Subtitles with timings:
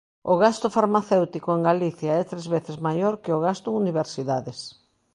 [0.31, 4.59] O gasto farmacéutico en Galicia é tres veces maior que o gasto en universidades.